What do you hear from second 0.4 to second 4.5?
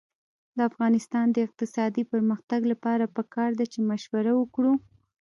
د افغانستان د اقتصادي پرمختګ لپاره پکار ده چې مشوره